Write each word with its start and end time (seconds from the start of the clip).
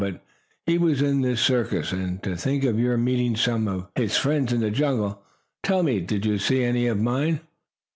But 0.01 0.25
he 0.65 0.79
was 0.79 1.03
in 1.03 1.21
this 1.21 1.39
circus. 1.41 1.91
And 1.91 2.23
to 2.23 2.35
think 2.35 2.63
of 2.63 2.79
your 2.79 2.97
meeting 2.97 3.35
some 3.35 3.67
of 3.67 3.87
his 3.93 4.17
friends 4.17 4.51
in 4.51 4.61
the 4.61 4.71
jungle! 4.71 5.21
Tell 5.61 5.83
me, 5.83 5.99
did 5.99 6.25
you 6.25 6.39
see 6.39 6.63
any 6.63 6.87
of 6.87 6.97
mine?" 6.99 7.41